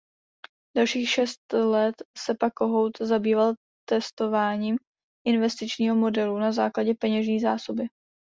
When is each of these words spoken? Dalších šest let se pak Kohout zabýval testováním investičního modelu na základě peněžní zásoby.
Dalších 0.77 1.09
šest 1.09 1.53
let 1.53 1.95
se 2.17 2.35
pak 2.35 2.53
Kohout 2.53 2.97
zabýval 3.01 3.53
testováním 3.89 4.77
investičního 5.27 5.95
modelu 5.95 6.37
na 6.37 6.51
základě 6.51 6.93
peněžní 6.99 7.39
zásoby. 7.39 7.83